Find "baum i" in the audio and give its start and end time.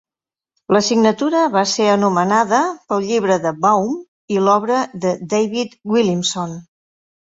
3.67-4.41